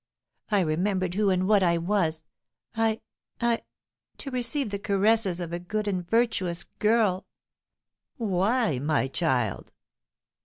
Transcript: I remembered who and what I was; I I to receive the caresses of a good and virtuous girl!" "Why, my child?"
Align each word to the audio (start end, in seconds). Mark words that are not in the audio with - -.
I 0.49 0.61
remembered 0.61 1.13
who 1.13 1.29
and 1.29 1.47
what 1.47 1.61
I 1.61 1.77
was; 1.77 2.23
I 2.75 3.01
I 3.39 3.61
to 4.17 4.31
receive 4.31 4.71
the 4.71 4.79
caresses 4.79 5.39
of 5.39 5.53
a 5.53 5.59
good 5.59 5.87
and 5.87 6.09
virtuous 6.09 6.63
girl!" 6.79 7.27
"Why, 8.17 8.79
my 8.79 9.07
child?" 9.07 9.71